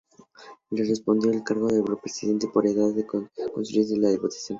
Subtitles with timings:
[0.71, 3.05] Le correspondió el cargo de vicepresidente, por edad, al
[3.51, 4.47] constituirse la Diputación.